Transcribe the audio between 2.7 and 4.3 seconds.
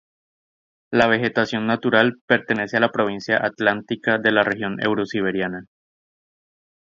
a la provincia atlántica